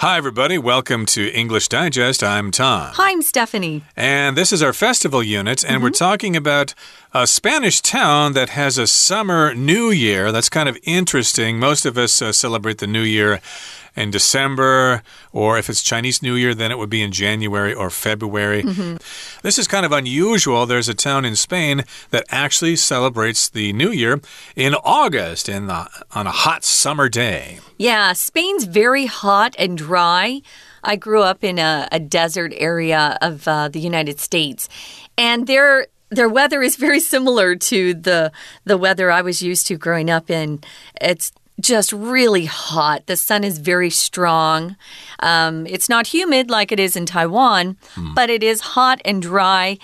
[0.00, 0.58] Hi, everybody.
[0.58, 2.22] Welcome to English Digest.
[2.22, 2.90] I'm Tom.
[2.96, 3.82] Hi, I'm Stephanie.
[3.96, 5.82] And this is our festival unit, and mm -hmm.
[5.82, 6.10] we're mm-hmm.
[6.10, 6.74] talking about
[7.12, 10.32] a Spanish town that has a summer new year.
[10.32, 11.58] That's kind of interesting.
[11.58, 13.40] Most of us uh, celebrate the new year
[13.96, 15.02] in December,
[15.32, 18.62] or if it's Chinese New Year, then it would be in January or February.
[18.62, 18.96] Mm -hmm.
[19.42, 20.66] This is kind of unusual.
[20.66, 24.20] There's a town in Spain that actually celebrates the New Year
[24.54, 27.58] in August in the, on a hot summer day.
[27.78, 30.42] Yeah, Spain's very hot and dry.
[30.82, 34.68] I grew up in a, a desert area of uh, the United States,
[35.16, 38.30] and there their weather is very similar to the
[38.64, 40.60] the weather I was used to growing up in.
[41.00, 43.06] It's just really hot.
[43.06, 44.76] The sun is very strong.
[45.20, 48.14] Um, it's not humid like it is in Taiwan, mm.
[48.14, 49.78] but it is hot and dry.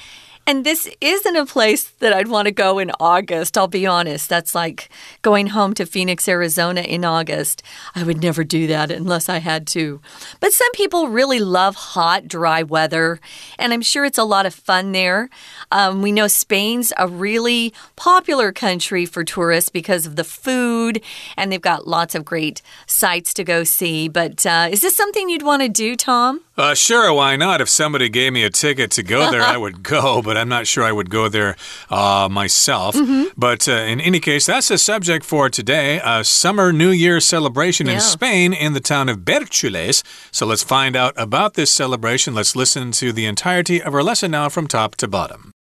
[0.44, 4.28] And this isn't a place that I'd want to go in August, I'll be honest.
[4.28, 4.88] That's like
[5.22, 7.62] going home to Phoenix, Arizona in August.
[7.94, 10.00] I would never do that unless I had to.
[10.40, 13.20] But some people really love hot, dry weather,
[13.56, 15.30] and I'm sure it's a lot of fun there.
[15.70, 21.02] Um, we know Spain's a really popular country for tourists because of the food,
[21.36, 24.08] and they've got lots of great sights to go see.
[24.08, 26.40] But uh, is this something you'd want to do, Tom?
[26.54, 27.62] Uh, sure, why not?
[27.62, 30.66] If somebody gave me a ticket to go there, I would go, but I'm not
[30.66, 31.56] sure I would go there
[31.88, 32.94] uh, myself.
[32.94, 33.24] Mm -hmm.
[33.36, 37.86] But uh, in any case, that's the subject for today a summer New Year celebration
[37.86, 37.94] yeah.
[37.96, 40.02] in Spain in the town of Berchules.
[40.30, 42.36] So let's find out about this celebration.
[42.36, 45.52] Let's listen to the entirety of our lesson now from top to bottom.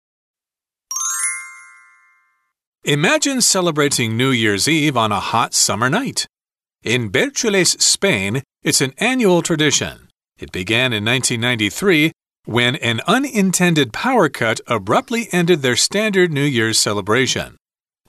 [2.83, 6.27] Imagine celebrating New Year's Eve on a hot summer night.
[6.83, 10.10] In Berchules, Spain, it's an annual tradition.
[10.41, 12.11] It began in 1993
[12.45, 17.57] when an unintended power cut abruptly ended their standard New Year's celebration.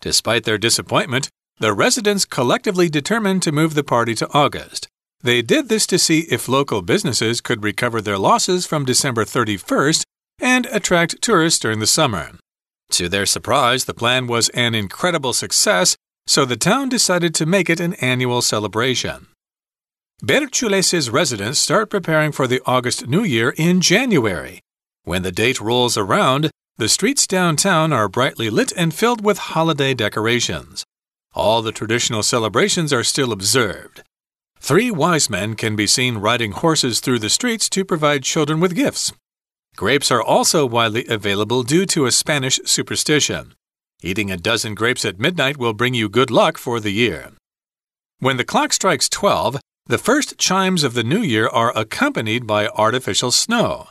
[0.00, 1.28] Despite their disappointment,
[1.60, 4.88] the residents collectively determined to move the party to August.
[5.20, 10.02] They did this to see if local businesses could recover their losses from December 31st
[10.40, 12.32] and attract tourists during the summer.
[12.92, 17.70] To their surprise, the plan was an incredible success, so the town decided to make
[17.70, 19.28] it an annual celebration.
[20.24, 24.60] Berchules' residents start preparing for the August New Year in January.
[25.02, 29.94] When the date rolls around, the streets downtown are brightly lit and filled with holiday
[29.94, 30.84] decorations.
[31.34, 34.04] All the traditional celebrations are still observed.
[34.60, 38.76] Three wise men can be seen riding horses through the streets to provide children with
[38.76, 39.12] gifts.
[39.74, 43.54] Grapes are also widely available due to a Spanish superstition.
[44.04, 47.32] Eating a dozen grapes at midnight will bring you good luck for the year.
[48.20, 52.68] When the clock strikes 12, the first chimes of the new year are accompanied by
[52.68, 53.88] artificial snow.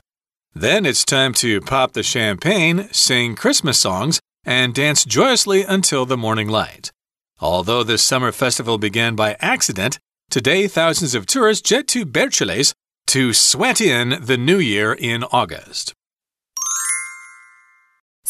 [0.54, 6.18] Then it's time to pop the champagne, sing Christmas songs, and dance joyously until the
[6.18, 6.92] morning light.
[7.40, 10.00] Although this summer festival began by accident,
[10.30, 12.74] today thousands of tourists jet to Berchules
[13.08, 15.94] to sweat in the new year in August.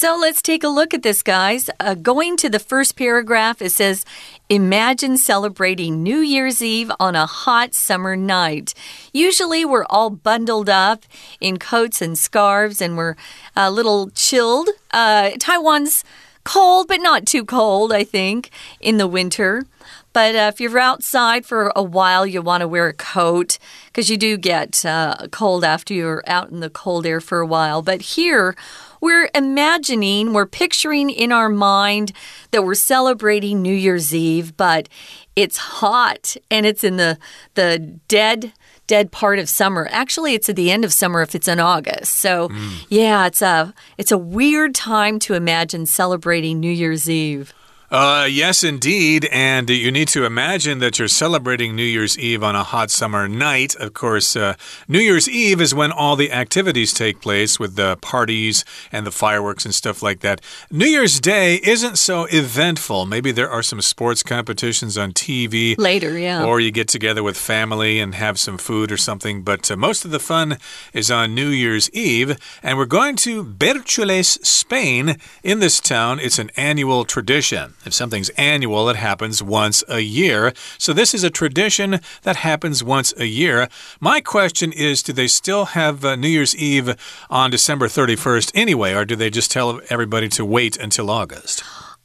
[0.01, 1.69] So let's take a look at this, guys.
[1.79, 4.03] Uh, going to the first paragraph, it says,
[4.49, 8.73] Imagine celebrating New Year's Eve on a hot summer night.
[9.13, 11.03] Usually, we're all bundled up
[11.39, 13.15] in coats and scarves and we're
[13.55, 14.69] a little chilled.
[14.89, 16.03] Uh, Taiwan's
[16.43, 19.67] cold, but not too cold, I think, in the winter.
[20.13, 24.09] But uh, if you're outside for a while, you want to wear a coat because
[24.09, 27.83] you do get uh, cold after you're out in the cold air for a while.
[27.83, 28.55] But here,
[29.01, 32.13] we're imagining, we're picturing in our mind
[32.51, 34.87] that we're celebrating New Year's Eve, but
[35.35, 37.17] it's hot and it's in the
[37.55, 38.53] the dead
[38.87, 39.87] dead part of summer.
[39.91, 42.15] Actually, it's at the end of summer if it's in August.
[42.15, 42.85] So, mm.
[42.89, 47.53] yeah, it's a it's a weird time to imagine celebrating New Year's Eve.
[47.91, 49.27] Uh, yes, indeed.
[49.33, 53.27] And you need to imagine that you're celebrating New Year's Eve on a hot summer
[53.27, 53.75] night.
[53.75, 54.53] Of course, uh,
[54.87, 58.63] New Year's Eve is when all the activities take place with the parties
[58.93, 60.39] and the fireworks and stuff like that.
[60.71, 63.05] New Year's Day isn't so eventful.
[63.07, 65.77] Maybe there are some sports competitions on TV.
[65.77, 66.45] Later, yeah.
[66.45, 69.41] Or you get together with family and have some food or something.
[69.41, 70.59] But uh, most of the fun
[70.93, 72.37] is on New Year's Eve.
[72.63, 75.17] And we're going to Berchules, Spain.
[75.43, 77.73] In this town, it's an annual tradition.
[77.85, 80.53] If something's annual, it happens once a year.
[80.77, 83.67] So this is a tradition that happens once a year.
[83.99, 86.95] My question is do they still have uh, New Year's Eve
[87.29, 91.63] on December 31st anyway, or do they just tell everybody to wait until August?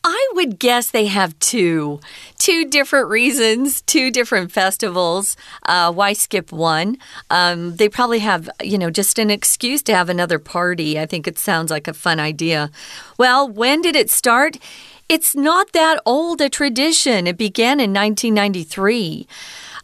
[0.08, 1.98] I would guess they have two.
[2.38, 5.36] Two different reasons, two different festivals.
[5.64, 6.98] Uh, why skip one?
[7.28, 10.96] Um, they probably have, you know, just an excuse to have another party.
[10.96, 12.70] I think it sounds like a fun idea.
[13.18, 14.58] Well, when did it start?
[15.08, 17.28] It's not that old a tradition.
[17.28, 19.28] It began in 1993.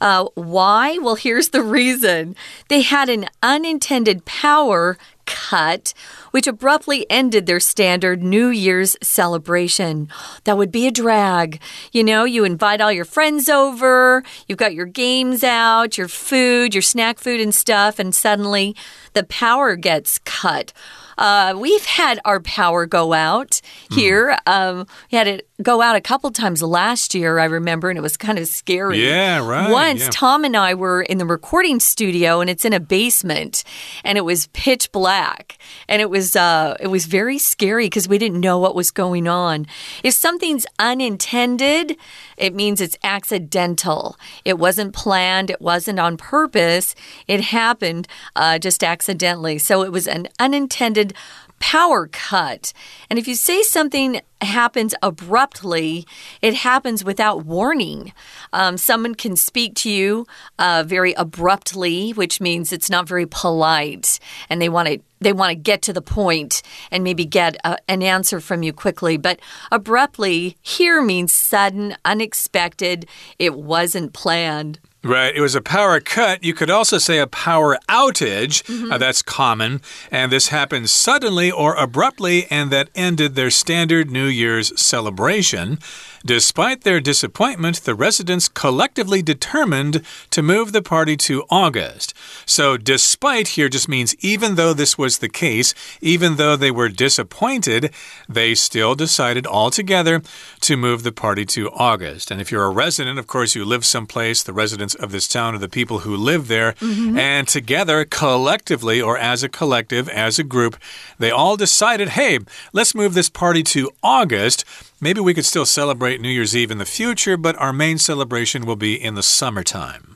[0.00, 0.98] Uh, why?
[0.98, 2.34] Well, here's the reason
[2.66, 5.94] they had an unintended power cut,
[6.32, 10.08] which abruptly ended their standard New Year's celebration.
[10.42, 11.60] That would be a drag.
[11.92, 16.74] You know, you invite all your friends over, you've got your games out, your food,
[16.74, 18.74] your snack food and stuff, and suddenly
[19.12, 20.72] the power gets cut.
[21.18, 23.60] Uh, we've had our power go out
[23.90, 24.36] here.
[24.46, 24.52] Mm.
[24.52, 28.02] Um, we had it go out a couple times last year, I remember, and it
[28.02, 29.04] was kind of scary.
[29.04, 29.70] Yeah, right.
[29.70, 30.10] Once yeah.
[30.10, 33.64] Tom and I were in the recording studio, and it's in a basement,
[34.04, 38.18] and it was pitch black, and it was uh, it was very scary because we
[38.18, 39.66] didn't know what was going on.
[40.02, 41.96] If something's unintended,
[42.36, 44.16] it means it's accidental.
[44.44, 45.50] It wasn't planned.
[45.50, 46.94] It wasn't on purpose.
[47.28, 49.58] It happened uh, just accidentally.
[49.58, 51.14] So it was an unintended
[51.62, 52.72] power cut.
[53.08, 56.04] And if you say something happens abruptly,
[56.42, 58.12] it happens without warning.
[58.52, 60.26] Um, someone can speak to you
[60.58, 64.18] uh, very abruptly, which means it's not very polite,
[64.50, 67.78] and they want to they want to get to the point and maybe get a,
[67.86, 69.16] an answer from you quickly.
[69.16, 69.38] But
[69.70, 73.06] abruptly here means sudden, unexpected.
[73.38, 74.80] It wasn't planned.
[75.04, 75.34] Right.
[75.34, 76.44] It was a power cut.
[76.44, 78.62] You could also say a power outage.
[78.68, 78.92] Mm -hmm.
[78.92, 79.80] uh, that's common.
[80.10, 85.78] And this happened suddenly or abruptly, and that ended their standard New Year's celebration.
[86.24, 92.14] Despite their disappointment, the residents collectively determined to move the party to August.
[92.46, 96.88] So, despite here just means even though this was the case, even though they were
[96.88, 97.90] disappointed,
[98.28, 100.22] they still decided altogether
[100.60, 102.30] to move the party to August.
[102.30, 105.54] And if you're a resident, of course, you live someplace, the residents of this town
[105.54, 107.18] are the people who live there, mm -hmm.
[107.18, 110.76] and together, collectively, or as a collective, as a group,
[111.18, 112.38] they all decided hey,
[112.72, 114.64] let's move this party to August.
[115.00, 118.64] Maybe we could still celebrate New Year's Eve in the future, but our main celebration
[118.64, 120.12] will be in the summertime.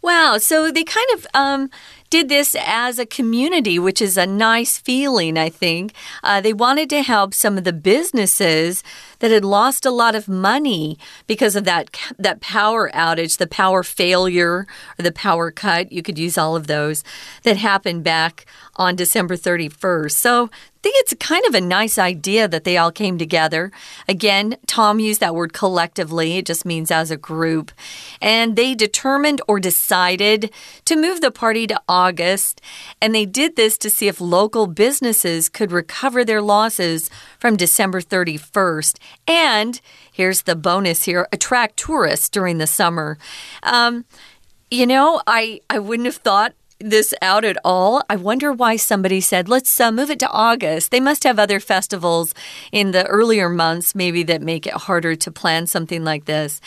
[0.00, 0.38] Wow.
[0.38, 1.70] So they kind of um,
[2.10, 5.92] did this as a community, which is a nice feeling, I think.
[6.22, 8.82] Uh, they wanted to help some of the businesses
[9.18, 13.82] that had lost a lot of money because of that that power outage, the power
[13.82, 14.66] failure,
[14.98, 15.92] or the power cut.
[15.92, 17.04] You could use all of those
[17.42, 18.46] that happened back
[18.78, 20.12] on December 31st.
[20.12, 23.72] So I think it's kind of a nice idea that they all came together.
[24.08, 27.72] Again, Tom used that word collectively, it just means as a group.
[28.22, 30.52] And they determined or decided
[30.84, 32.60] to move the party to August.
[33.02, 37.10] And they did this to see if local businesses could recover their losses
[37.40, 38.98] from December 31st.
[39.26, 39.80] And
[40.12, 43.18] here's the bonus here attract tourists during the summer.
[43.64, 44.04] Um,
[44.70, 48.02] you know, I, I wouldn't have thought this out at all.
[48.08, 50.90] I wonder why somebody said, let's uh, move it to August.
[50.90, 52.34] They must have other festivals
[52.70, 56.60] in the earlier months, maybe that make it harder to plan something like this.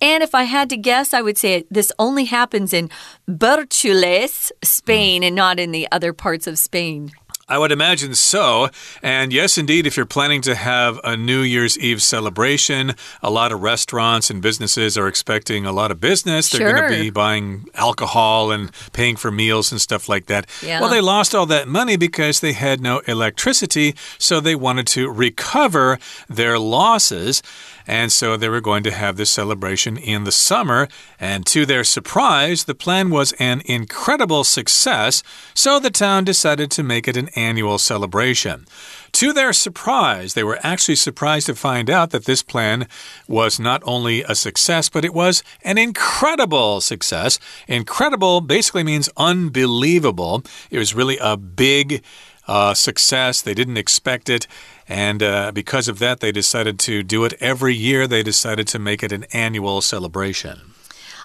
[0.00, 2.90] And if I had to guess, I would say this only happens in
[3.28, 7.12] Berchules, Spain, and not in the other parts of Spain.
[7.48, 8.70] I would imagine so.
[9.02, 13.52] And yes, indeed, if you're planning to have a New Year's Eve celebration, a lot
[13.52, 16.50] of restaurants and businesses are expecting a lot of business.
[16.50, 16.76] They're sure.
[16.76, 20.46] going to be buying alcohol and paying for meals and stuff like that.
[20.60, 20.80] Yeah.
[20.80, 25.08] Well, they lost all that money because they had no electricity, so they wanted to
[25.08, 27.42] recover their losses.
[27.86, 30.88] And so they were going to have this celebration in the summer.
[31.20, 35.22] And to their surprise, the plan was an incredible success.
[35.54, 38.66] So the town decided to make it an annual celebration.
[39.12, 42.86] To their surprise, they were actually surprised to find out that this plan
[43.26, 47.38] was not only a success, but it was an incredible success.
[47.66, 50.44] Incredible basically means unbelievable.
[50.70, 52.02] It was really a big
[52.46, 53.42] uh, success.
[53.42, 54.46] They didn't expect it.
[54.88, 58.06] And uh, because of that, they decided to do it every year.
[58.06, 60.72] They decided to make it an annual celebration.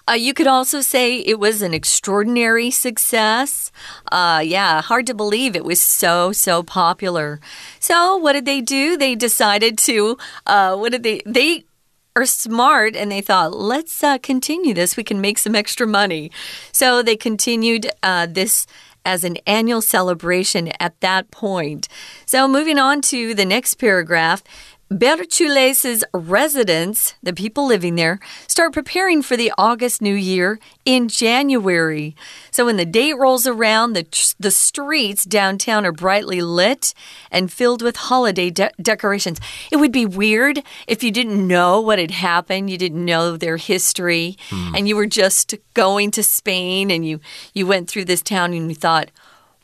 [0.08, 3.70] Uh, you could also say it was an extraordinary success.
[4.10, 7.40] Uh, yeah, hard to believe it was so, so popular.
[7.78, 8.96] So, what did they do?
[8.96, 11.64] They decided to, uh, what did they, they,
[12.14, 14.96] are smart and they thought, let's uh, continue this.
[14.96, 16.30] We can make some extra money.
[16.70, 18.66] So they continued uh, this
[19.04, 21.88] as an annual celebration at that point.
[22.26, 24.42] So, moving on to the next paragraph.
[24.92, 32.14] Berchules' residents, the people living there, start preparing for the August New Year in January.
[32.50, 36.92] So when the date rolls around, the, the streets downtown are brightly lit
[37.30, 39.40] and filled with holiday de decorations.
[39.70, 43.56] It would be weird if you didn't know what had happened, you didn't know their
[43.56, 44.74] history, hmm.
[44.74, 47.20] and you were just going to Spain and you,
[47.54, 49.10] you went through this town and you thought,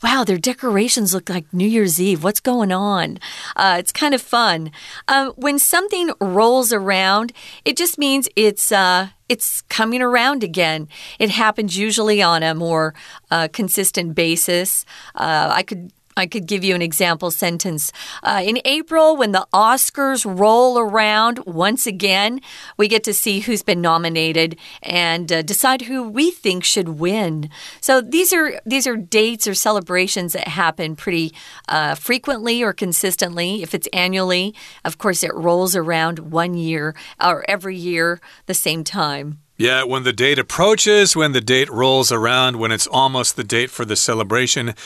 [0.02, 2.22] wow, their decorations look like New Year's Eve.
[2.22, 3.18] What's going on?
[3.56, 4.70] Uh, it's kind of fun.
[5.06, 7.32] Uh, when something rolls around,
[7.64, 8.72] it just means it's.
[8.72, 10.88] Uh, it's coming around again.
[11.18, 12.94] It happens usually on a more
[13.30, 14.86] uh, consistent basis.
[15.14, 17.92] Uh, I could I could give you an example sentence.
[18.22, 22.40] Uh, in April, when the Oscars roll around once again,
[22.76, 27.48] we get to see who's been nominated and uh, decide who we think should win.
[27.80, 31.32] So these are these are dates or celebrations that happen pretty
[31.68, 33.62] uh, frequently or consistently.
[33.62, 38.82] If it's annually, of course, it rolls around one year or every year the same
[38.82, 39.38] time.
[39.58, 43.70] Yeah, when the date approaches, when the date rolls around, when it's almost the date
[43.70, 44.76] for the celebration.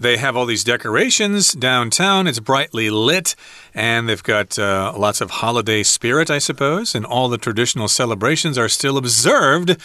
[0.00, 2.26] They have all these decorations downtown.
[2.26, 3.34] It's brightly lit,
[3.74, 8.56] and they've got uh, lots of holiday spirit, I suppose, and all the traditional celebrations
[8.56, 9.76] are still observed.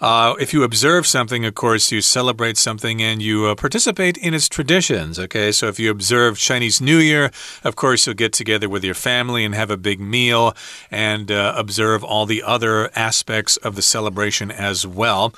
[0.00, 4.32] Uh, if you observe something, of course, you celebrate something and you uh, participate in
[4.32, 5.18] its traditions.
[5.18, 7.30] Okay, so if you observe Chinese New Year,
[7.64, 10.54] of course, you'll get together with your family and have a big meal
[10.90, 15.34] and uh, observe all the other aspects of the celebration as well.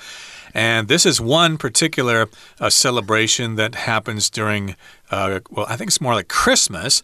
[0.53, 2.27] And this is one particular
[2.59, 4.75] uh, celebration that happens during,
[5.09, 7.01] uh, well, I think it's more like Christmas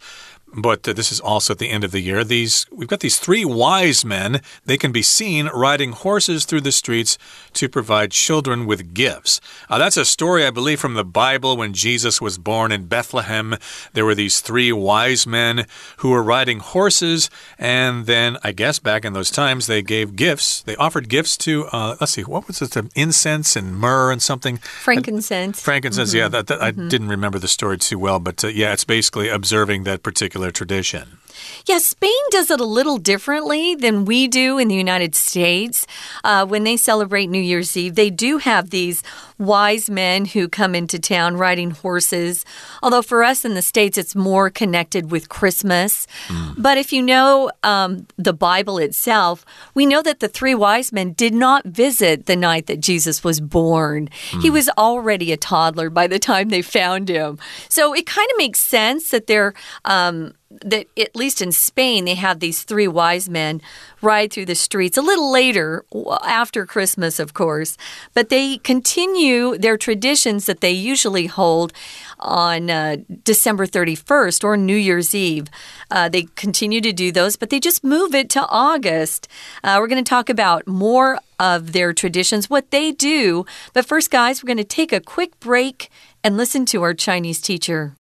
[0.54, 2.24] but uh, this is also at the end of the year.
[2.24, 4.40] These we've got these three wise men.
[4.64, 7.18] They can be seen riding horses through the streets
[7.54, 9.40] to provide children with gifts.
[9.68, 11.56] Uh, that's a story, I believe, from the Bible.
[11.56, 13.56] When Jesus was born in Bethlehem,
[13.92, 15.66] there were these three wise men
[15.98, 20.62] who were riding horses, and then I guess back in those times they gave gifts.
[20.62, 22.76] They offered gifts to uh, let's see, what was it?
[22.94, 24.58] Incense and myrrh and something.
[24.58, 25.60] Frankincense.
[25.60, 26.10] frankincense.
[26.10, 26.18] Mm -hmm.
[26.18, 26.68] Yeah, that, that, mm -hmm.
[26.68, 26.88] I mm-hmm.
[26.88, 31.18] didn't remember the story too well, but uh, yeah, it's basically observing that particular tradition.
[31.66, 35.86] Yeah, Spain does it a little differently than we do in the United States.
[36.24, 39.02] Uh, when they celebrate New Year's Eve, they do have these
[39.38, 42.44] wise men who come into town riding horses.
[42.82, 46.06] Although for us in the States, it's more connected with Christmas.
[46.26, 46.54] Mm.
[46.58, 51.12] But if you know um, the Bible itself, we know that the three wise men
[51.12, 54.08] did not visit the night that Jesus was born.
[54.30, 54.42] Mm.
[54.42, 57.38] He was already a toddler by the time they found him.
[57.68, 59.54] So it kind of makes sense that they're.
[59.84, 63.60] Um, that at least in Spain, they have these three wise men
[64.00, 65.84] ride through the streets a little later,
[66.24, 67.76] after Christmas, of course,
[68.14, 69.27] but they continue
[69.59, 71.73] their traditions that they usually hold
[72.19, 75.47] on uh, December 31st or New Year's Eve.
[75.91, 79.27] Uh, they continue to do those, but they just move it to August.
[79.63, 83.45] Uh, we're going to talk about more of their traditions, what they do.
[83.73, 85.89] But first, guys, we're going to take a quick break
[86.23, 87.95] and listen to our Chinese teacher.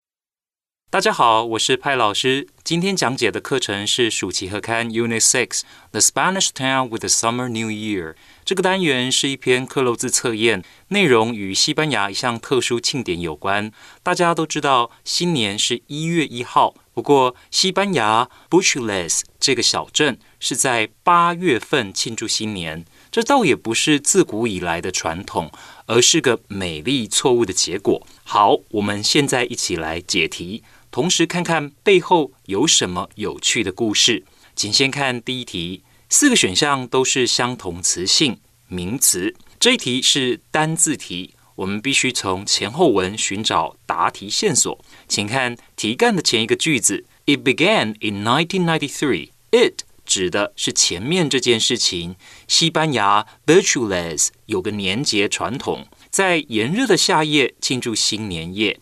[0.91, 2.47] 大家好，我是派老师。
[2.63, 8.15] 今天讲解的课程是暑期合刊 Unit Six The Spanish Town with the Summer New Year。
[8.44, 13.72] 这个单元是一篇克漏字测验，内容与西班牙一项特殊庆典有关。
[14.02, 22.84] 大家都知道新年是一月一号，不过西班牙 b u c h l e s 这个小镇是在八月份庆祝新年。
[23.10, 25.50] 这倒也不是自古以来的传统，
[25.86, 28.06] 而是个美丽错误的结果。
[28.24, 30.62] 好，我们现在一起来解题。
[30.90, 34.24] 同时看看背后有什么有趣的故事。
[34.54, 35.82] 请先看第一题，
[36.16, 39.34] 四个选项都是相同词性名词。
[39.58, 44.78] 这一题是单字题，我们必须从前后文寻找答题线索。
[45.08, 49.30] 请看题干的前一个句子：It began in 1993。
[49.50, 52.14] It 指的是前面这件事情。
[52.46, 58.78] 西班牙 Virtuales 有个年节传统，在炎热的夏夜庆祝新年夜。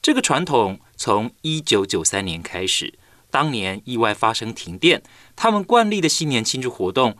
[0.00, 0.78] 这个传统。
[0.98, 2.94] 从一九九三年开始，
[3.36, 5.02] 当年意外发生停电，
[5.36, 7.14] 他们惯例的新年庆祝活动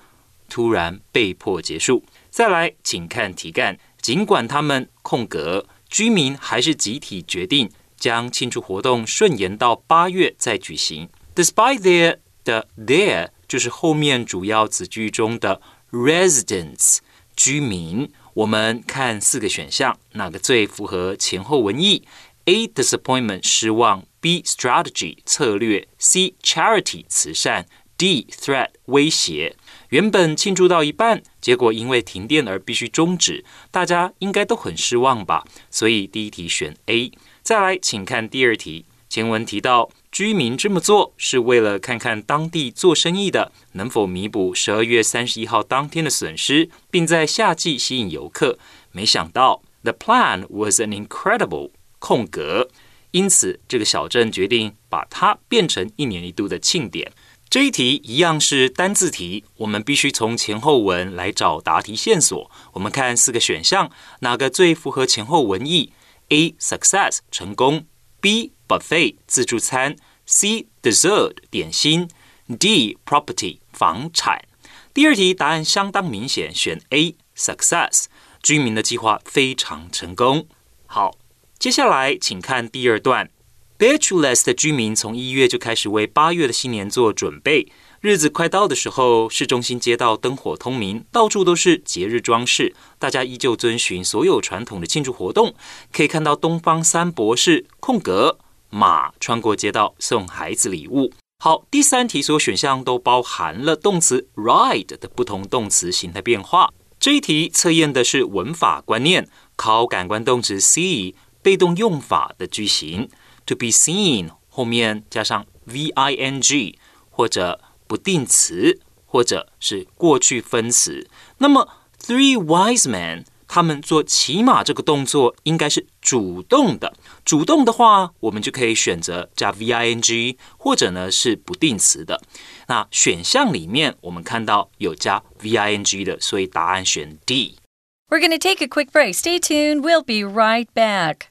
[0.49, 2.03] 突然被迫结束。
[2.31, 3.79] 再来，请看题干。
[4.01, 7.69] 尽管他们空格居民还是集体决定
[7.99, 11.11] 将庆祝活动顺延到八月再举行。
[11.35, 17.01] Despite their 的 their 就是后面主要子句中的 residents
[17.37, 18.11] 居民。
[18.33, 22.09] 我们看四个选项，哪个最符合前后文意
[22.47, 27.65] ？A disappointment 失望，B strategy 策略，C charity 慈善
[27.97, 29.55] ，D threat 威胁。
[29.91, 35.45] 原本庆祝到一半，结果因为停电而必须终止，大家应该都很失望吧？
[35.71, 37.13] 所以第一题选 A。
[37.45, 38.87] 再来，请看第二题。
[39.09, 48.59] 前文提到，居民这么做是为了看看当地做生意的能否弥补十二月三十一号当天的损失，并在夏季吸引游客。
[48.91, 51.71] 没想到，the plan was an incredible。
[51.99, 52.69] 空格，
[53.17, 57.11] 因此这个小镇决定把它变成一年一度的庆典。
[57.49, 62.51] 这一题一样是单字题，我们必须从前后文来找答题线索。
[62.75, 65.95] 我们看四个选项，哪个最符合前后文意
[66.29, 66.51] ？A.
[66.61, 67.87] Success 成功
[68.21, 68.53] ，B.
[68.69, 69.97] Buffet 自助餐
[70.27, 70.67] ，C.
[70.83, 72.11] Dessert 点心
[72.59, 72.99] ，D.
[73.07, 74.45] Property 房产。
[74.93, 78.05] 第二题答案相当明显，选 A，success，
[78.43, 80.47] 居民的计划非常成功。
[80.85, 81.17] 好，
[81.59, 83.31] 接下来请看第二段。
[83.79, 87.67] b e t u l e s 的居民从一月就开始为八月的新年做准备。
[88.01, 92.75] 日子快到的时候，市中心街道灯火通明，到处都是节日装饰。
[92.99, 95.55] 大家依旧遵循所有传统的庆祝活动。
[95.93, 98.39] 可以看到东方三博士空格
[98.71, 101.13] 马穿过街道送孩子礼物。
[101.43, 106.73] 好，第三题所有选项都包含了动词 ride 的不同动词形态变化。
[106.99, 111.15] 这一题测验的是文法观念，考感官动词 see
[111.46, 113.10] 被动用法的句型。
[113.48, 116.78] To be seen 后面加上 v i n g
[117.10, 121.08] 或者不定词，或者是过去分词。
[121.40, 121.68] 那么
[122.00, 126.94] three wise men 他们做骑马这个动作应该是主动的。
[127.26, 132.22] 主动的话，我们就可以选择加 v i n g，或者呢是不定词的。
[132.68, 139.16] 那选项里面我们看到有加 v i n g 的，所以答案选 D。We're going to take a quick break.
[139.16, 139.82] Stay tuned.
[139.82, 141.28] We'll be right back.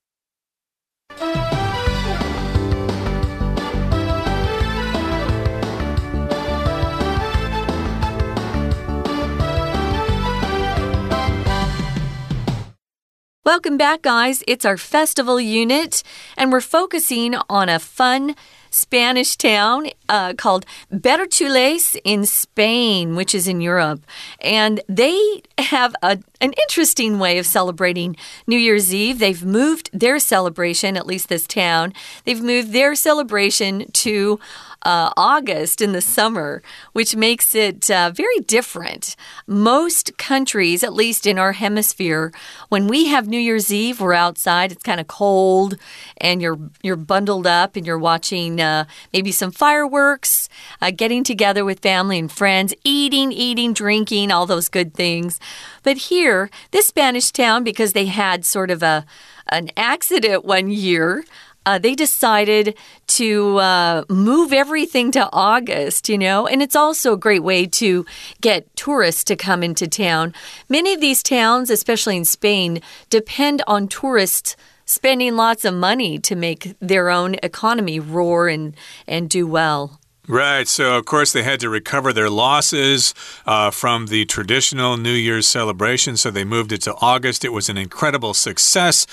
[13.45, 14.43] Welcome back, guys.
[14.48, 16.03] It's our festival unit,
[16.36, 18.36] and we're focusing on a fun
[18.69, 24.01] Spanish town uh, called Berchules in Spain, which is in Europe.
[24.41, 28.15] And they have a, an interesting way of celebrating
[28.48, 29.20] New Year's Eve.
[29.20, 34.39] They've moved their celebration, at least this town, they've moved their celebration to
[34.86, 36.62] uh, August in the summer,
[36.94, 39.15] which makes it uh, very different.
[39.48, 42.32] Most countries, at least in our hemisphere,
[42.70, 44.72] when we have New Year's Eve, we're outside.
[44.72, 45.75] It's kind of cold,
[46.18, 50.48] and you're you're bundled up, and you're watching uh, maybe some fireworks,
[50.82, 55.39] uh, getting together with family and friends, eating, eating, drinking, all those good things.
[55.86, 59.06] But here, this Spanish town, because they had sort of a
[59.48, 61.24] an accident one year
[61.65, 62.75] uh, they decided
[63.07, 68.05] to uh, move everything to August, you know, and it's also a great way to
[68.42, 70.33] get tourists to come into town.
[70.70, 74.55] Many of these towns, especially in Spain, depend on tourists
[74.86, 78.75] spending lots of money to make their own economy roar and,
[79.07, 80.00] and do well.
[80.27, 80.68] Right.
[80.68, 83.14] So, of course, they had to recover their losses
[83.46, 86.18] uh, from the traditional New Year's celebration.
[86.18, 87.46] So, they moved it to August.
[87.46, 89.05] It was an incredible success.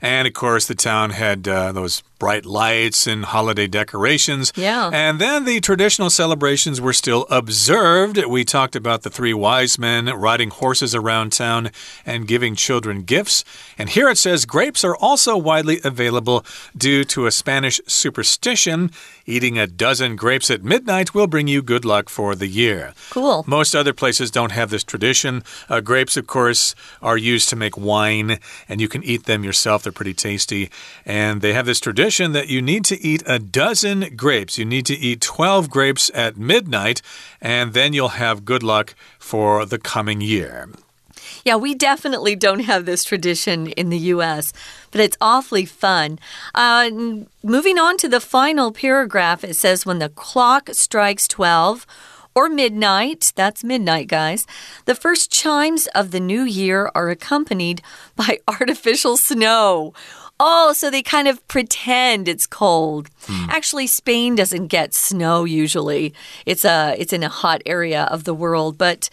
[0.00, 4.52] And, of course, the town had uh, those bright lights and holiday decorations.
[4.54, 4.90] Yeah.
[4.92, 8.18] And then the traditional celebrations were still observed.
[8.24, 11.70] We talked about the three wise men riding horses around town
[12.04, 13.42] and giving children gifts.
[13.78, 16.44] And here it says grapes are also widely available
[16.76, 18.90] due to a Spanish superstition.
[19.24, 22.92] Eating a dozen grapes at midnight will bring you good luck for the year.
[23.10, 23.44] Cool.
[23.46, 25.42] Most other places don't have this tradition.
[25.68, 29.82] Uh, grapes, of course, are used to make wine, and you can eat them yourself.
[29.82, 30.68] They're pretty tasty.
[31.06, 34.58] And they have this tradition that you need to eat a dozen grapes.
[34.58, 37.02] You need to eat 12 grapes at midnight,
[37.40, 40.68] and then you'll have good luck for the coming year.
[41.44, 44.52] Yeah, we definitely don't have this tradition in the U.S.,
[44.90, 46.18] but it's awfully fun.
[46.54, 46.90] Uh,
[47.42, 51.86] moving on to the final paragraph, it says, When the clock strikes 12,
[52.34, 54.46] or midnight, that's midnight, guys.
[54.84, 57.82] The first chimes of the new year are accompanied
[58.16, 59.94] by artificial snow.
[60.42, 63.10] Oh, so they kind of pretend it's cold.
[63.26, 63.50] Hmm.
[63.50, 66.14] Actually, Spain doesn't get snow usually.
[66.46, 69.10] It's a it's in a hot area of the world, but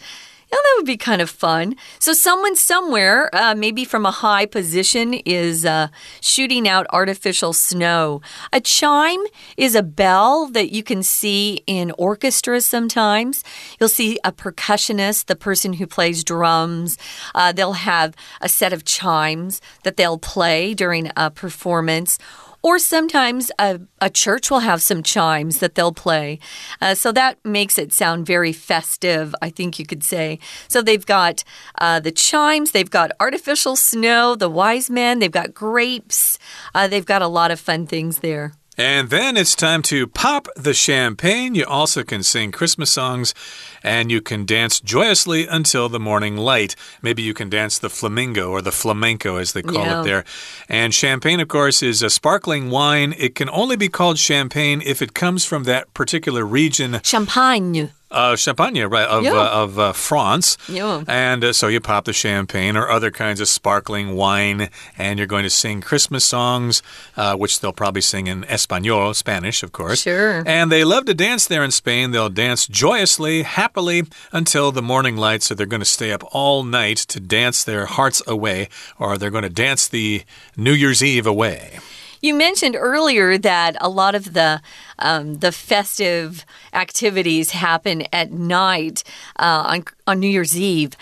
[0.50, 1.76] yeah, that would be kind of fun.
[1.98, 5.88] So, someone somewhere, uh, maybe from a high position, is uh,
[6.22, 8.22] shooting out artificial snow.
[8.50, 9.20] A chime
[9.58, 13.44] is a bell that you can see in orchestras sometimes.
[13.78, 16.96] You'll see a percussionist, the person who plays drums.
[17.34, 22.18] Uh, they'll have a set of chimes that they'll play during a performance
[22.62, 26.38] or sometimes a, a church will have some chimes that they'll play.
[26.80, 30.38] Uh, so that makes it sound very festive, I think you could say.
[30.68, 31.44] So they've got
[31.78, 36.38] uh, the chimes, they've got artificial snow, the wise men, they've got grapes,
[36.74, 38.52] uh, they've got a lot of fun things there.
[38.78, 41.56] And then it's time to pop the champagne.
[41.56, 43.34] You also can sing Christmas songs
[43.82, 46.76] and you can dance joyously until the morning light.
[47.02, 50.00] Maybe you can dance the flamingo or the flamenco, as they call yeah.
[50.00, 50.24] it there.
[50.68, 53.16] And champagne, of course, is a sparkling wine.
[53.18, 57.00] It can only be called champagne if it comes from that particular region.
[57.02, 57.90] Champagne.
[58.10, 59.34] Uh, champagne, right, of, Yeah.
[59.34, 60.56] uh, of uh, France.
[60.66, 61.04] Yeah.
[61.06, 65.26] And uh, so you pop the champagne or other kinds of sparkling wine, and you're
[65.28, 66.82] going to sing Christmas songs,
[67.18, 70.02] uh, which they'll probably sing in Espanol, Spanish, of course.
[70.02, 70.42] Sure.
[70.46, 72.12] And they love to dance there in Spain.
[72.12, 75.42] They'll dance joyously, happily, until the morning light.
[75.42, 78.68] So they're going to stay up all night to dance their hearts away,
[78.98, 80.22] or they're going to dance the
[80.56, 81.78] New Year's Eve away.
[82.20, 84.60] You mentioned earlier that a lot of the
[84.98, 89.04] um, the festive activities happen at night
[89.38, 90.96] uh, on on New Year's Eve.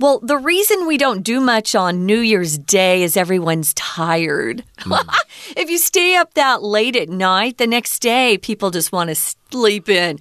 [0.00, 4.64] Well, the reason we don't do much on New Year's Day is everyone's tired.
[5.58, 9.14] if you stay up that late at night, the next day people just want to
[9.14, 10.18] sleep in.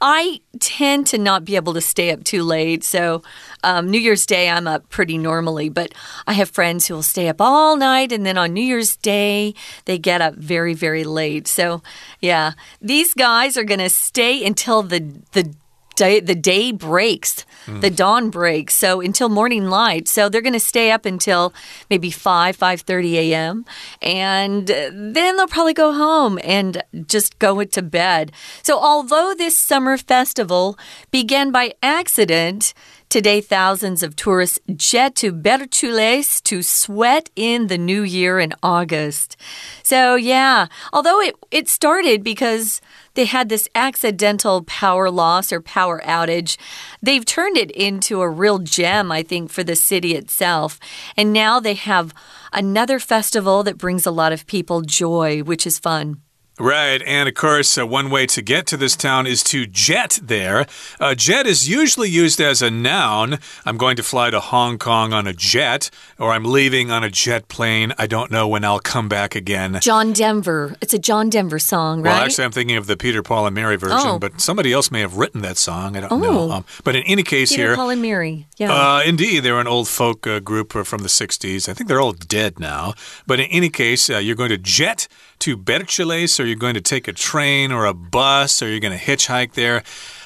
[0.00, 3.24] I tend to not be able to stay up too late, so
[3.64, 5.70] um, New Year's Day I'm up pretty normally.
[5.70, 5.92] But
[6.28, 9.54] I have friends who will stay up all night, and then on New Year's Day
[9.86, 11.48] they get up very, very late.
[11.48, 11.82] So,
[12.20, 15.00] yeah, these guys are going to stay until the
[15.32, 15.52] the
[15.96, 18.76] day the day breaks the dawn breaks.
[18.76, 21.52] So until morning light so they're going to stay up until
[21.90, 23.64] maybe 5 5.30 a.m
[24.00, 28.32] and uh, then they'll probably go home and just go to bed.
[28.62, 30.78] So although this summer festival
[31.10, 32.74] began by accident
[33.08, 39.36] Today, thousands of tourists jet to Berchules to sweat in the new year in August.
[39.84, 42.80] So, yeah, although it, it started because
[43.16, 46.56] they had this accidental power loss or power outage,
[47.02, 50.78] they've turned it into a real gem, I think, for the city itself.
[51.16, 52.14] And now they have
[52.52, 56.22] another festival that brings a lot of people joy, which is fun.
[56.58, 60.18] Right, and of course, uh, one way to get to this town is to jet
[60.22, 60.64] there.
[60.98, 63.38] Uh, jet is usually used as a noun.
[63.66, 67.10] I'm going to fly to Hong Kong on a jet, or I'm leaving on a
[67.10, 67.92] jet plane.
[67.98, 69.78] I don't know when I'll come back again.
[69.82, 70.76] John Denver.
[70.80, 72.12] It's a John Denver song, right?
[72.12, 74.18] Well, actually, I'm thinking of the Peter, Paul, and Mary version, Oh.
[74.18, 75.94] but somebody else may have written that song.
[75.94, 76.38] I don't know.
[76.40, 76.50] Oh.
[76.52, 77.76] Um, but in any case, here Peter, here.
[77.76, 78.46] Paul, and Mary.
[78.56, 78.72] Yeah.
[78.72, 81.68] Uh, indeed, they're an old folk uh, group uh, from the 60s.
[81.68, 82.94] I think they're all dead now.
[83.26, 85.06] But in any case, uh, you're going to jet
[85.40, 88.98] to Berchules, or you're going to take a train or a bus, or you're going
[88.98, 89.82] to hitchhike there.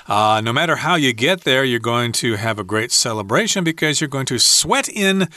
[0.06, 4.00] Uh, no matter how you get there, you're going to have a great celebration because
[4.00, 5.28] you're going to sweat in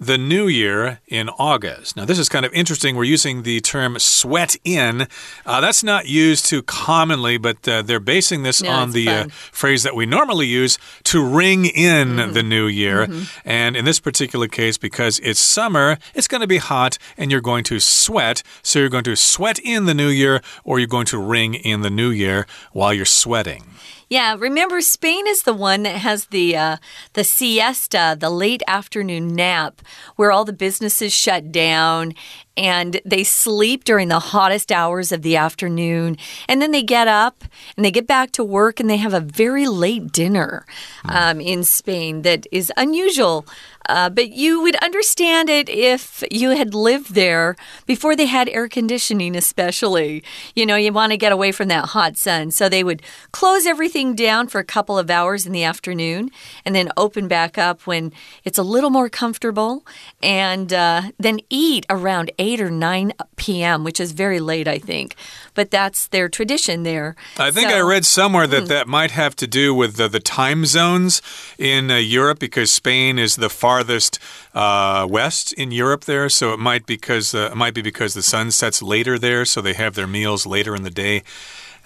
[0.00, 1.96] the new year in August.
[1.96, 2.94] Now, this is kind of interesting.
[2.94, 5.08] We're using the term sweat in.
[5.44, 9.26] Uh, that's not used too commonly, but uh, they're basing this Yeah, on the uh,
[9.52, 12.32] phrase that we normally use to ring in Mm-hmm.
[12.32, 13.08] the new year.
[13.44, 17.40] And in this particular case, because it's summer, it's going to be hot and you're
[17.40, 18.42] going to sweat.
[18.62, 21.80] So you're going to sweat in the new year or you're going to ring in
[21.82, 23.64] the new year while you're sweating.
[24.10, 26.76] Yeah, remember Spain is the one that has the uh,
[27.12, 29.82] the siesta, the late afternoon nap,
[30.16, 32.14] where all the businesses shut down
[32.56, 36.16] and they sleep during the hottest hours of the afternoon,
[36.48, 37.44] and then they get up
[37.76, 40.66] and they get back to work and they have a very late dinner
[41.04, 43.46] um, in Spain that is unusual.
[43.88, 48.68] Uh, but you would understand it if you had lived there before they had air
[48.68, 50.22] conditioning, especially.
[50.54, 52.50] You know, you want to get away from that hot sun.
[52.50, 56.30] So they would close everything down for a couple of hours in the afternoon
[56.64, 58.12] and then open back up when
[58.44, 59.84] it's a little more comfortable
[60.22, 65.14] and uh, then eat around 8 or 9 p.m., which is very late, I think.
[65.54, 67.16] But that's their tradition there.
[67.38, 70.20] I think So- I read somewhere that that might have to do with the, the
[70.20, 71.22] time zones
[71.58, 74.18] in uh, Europe because Spain is the farthest
[74.54, 78.22] uh, west in Europe there, so it might because uh, it might be because the
[78.22, 81.22] sun sets later there, so they have their meals later in the day.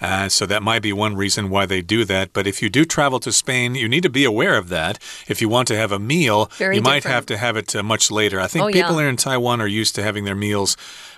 [0.01, 2.33] Uh, so that might be one reason why they do that.
[2.33, 4.97] But if you do travel to Spain, you need to be aware of that.
[5.29, 7.83] If you want to have a meal, Very you might have to have it uh,
[7.83, 8.37] much later.
[8.41, 10.75] I think Oh, people here in Taiwan are used to having their meals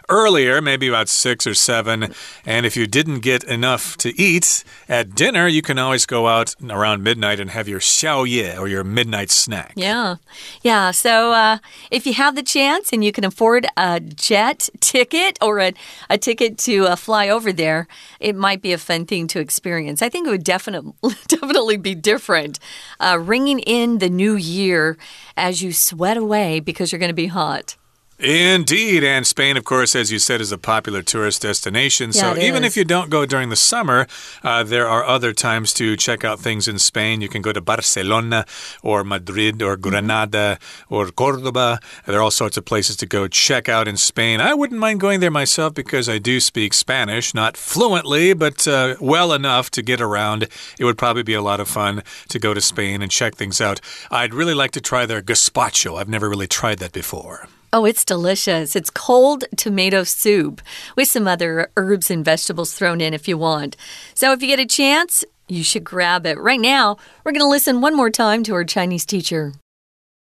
[0.10, 2.14] earlier, maybe about six or seven.
[2.46, 6.56] And if you didn't get enough to eat at dinner, you can always go out
[6.70, 9.74] around midnight and have your xiaoye or your midnight snack.
[9.76, 10.16] Yeah.
[10.62, 10.92] Yeah.
[10.92, 11.58] So uh,
[11.92, 15.74] if you have the chance and you can afford a jet ticket or a,
[16.10, 17.88] a ticket to uh, fly over there,
[18.20, 20.02] it might be a fun thing to experience.
[20.02, 20.94] I think it would definitely,
[21.28, 22.60] definitely be different.
[23.00, 24.98] Uh, ringing in the new year
[25.38, 27.76] as you sweat away because you're going to be hot.
[28.18, 29.04] Indeed.
[29.04, 32.12] And Spain, of course, as you said, is a popular tourist destination.
[32.14, 32.72] Yeah, so even is.
[32.72, 34.08] if you don't go during the summer,
[34.42, 37.20] uh, there are other times to check out things in Spain.
[37.20, 38.46] You can go to Barcelona
[38.82, 41.80] or Madrid or Granada or Cordoba.
[42.06, 44.40] There are all sorts of places to go check out in Spain.
[44.40, 48.96] I wouldn't mind going there myself because I do speak Spanish, not fluently, but uh,
[49.02, 50.48] well enough to get around.
[50.80, 53.60] It would probably be a lot of fun to go to Spain and check things
[53.60, 53.82] out.
[54.10, 56.00] I'd really like to try their gazpacho.
[56.00, 57.50] I've never really tried that before.
[57.75, 58.75] Oh, it's delicious.
[58.75, 60.61] It's cold tomato soup
[60.97, 63.77] with some other herbs and vegetables thrown in if you want.
[64.15, 66.37] So if you get a chance, you should grab it.
[66.39, 69.53] Right now, we're going to listen one more time to our Chinese teacher.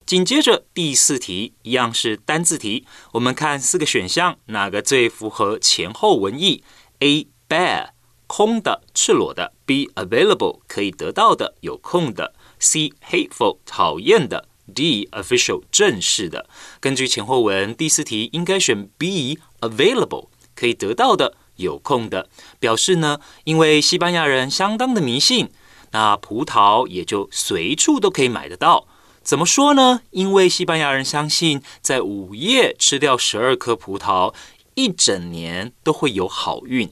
[0.05, 6.63] 紧接着第四题一样是单字题，我们看四个选项，哪个最符合前后文意？
[6.99, 7.89] A bare
[8.27, 16.48] 空的、赤裸的；B available 可以得到的、有空的；C hateful 讨厌的 ；D official 正式的。
[16.80, 22.28] 根据前后文，第四题应该选 B available 可以得到的、有空的，
[22.60, 25.50] 表示呢，因为西班牙人相当的迷信，
[25.92, 28.86] 那葡萄也就随处都可以买得到。
[29.22, 30.02] 怎么说呢？
[30.10, 34.34] 因为西班牙人相信，在午夜吃掉十二颗葡萄，
[34.74, 36.90] 一整年都会有好运。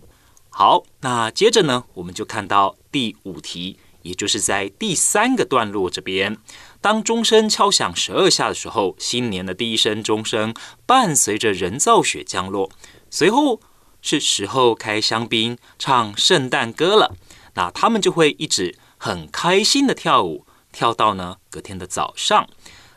[0.48, 6.38] 好，那接着呢，我们就看到第五题，也就是在第三个段落这边，
[6.82, 10.52] 当钟声敲响十二下的时候，新年的第一声钟声
[10.84, 12.70] 伴随着人造雪降落，
[13.08, 13.60] 随后
[14.02, 17.14] 是时候开香槟、唱圣诞歌了。
[17.54, 20.44] 那他们就会一直很开心的跳舞。
[20.72, 22.48] 跳到呢隔天的早上。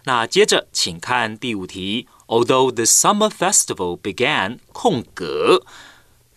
[0.06, 2.08] 那接着，请看第五题。
[2.28, 5.64] Although the summer festival began，空格。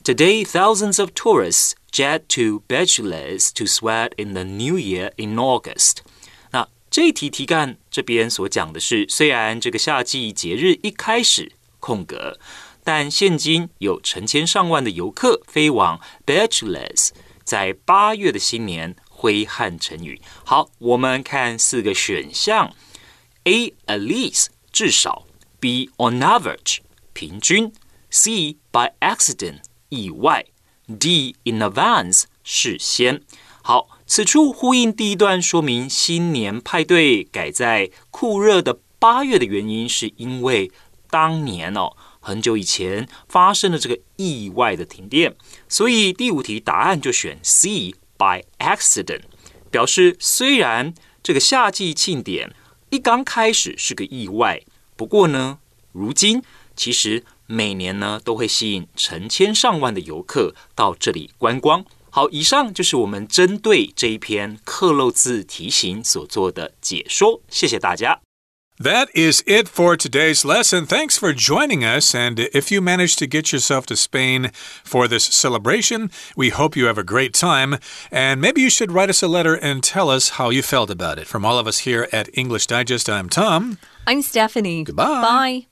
[0.04, 5.98] Today, thousands of tourists jet to Bechules to sweat in the new year in August。
[6.88, 12.38] 那这题题干这边所讲的是，虽然这个夏季节日一开始空格，
[12.82, 17.10] 但现今有成千上万的游客飞往 Bechules，
[17.44, 18.96] 在八月的新年。
[19.20, 20.20] 挥汗成雨。
[20.44, 22.72] 好，我们看四个选项
[23.42, 25.26] ：A at least 至少
[25.60, 26.78] ；B on average
[27.12, 27.72] 平均
[28.12, 30.44] ；C by accident 意外
[30.88, 33.22] ；D in advance 事先。
[33.68, 40.72] 好，此处呼应第一段，说明新年派对改在酷热的八月的原因，是因为
[41.10, 45.36] 当年哦很久以前发生了这个意外的停电，
[45.68, 47.94] 所以第五题答案就选 C。
[48.16, 49.24] By accident，
[49.70, 52.54] 表示虽然这个夏季庆典
[52.88, 54.62] 一刚开始是个意外，
[54.96, 55.58] 不过呢，
[55.92, 56.42] 如今
[56.74, 61.84] 其实每年呢都会吸引成千上万的游客到这里观光。
[62.09, 67.41] 好，以上就是我们针对这一篇刻漏字题型所做的解说。
[67.49, 68.19] 谢谢大家。
[68.79, 70.85] That is it for today's lesson.
[70.87, 72.15] Thanks for joining us.
[72.15, 74.51] And if you managed to get yourself to Spain
[74.83, 77.77] for this celebration, we hope you have a great time.
[78.11, 81.19] And maybe you should write us a letter and tell us how you felt about
[81.19, 81.27] it.
[81.27, 83.77] From all of us here at English Digest, I'm Tom.
[84.07, 84.83] I'm Stephanie.
[84.83, 85.21] Goodbye.
[85.21, 85.67] Bye.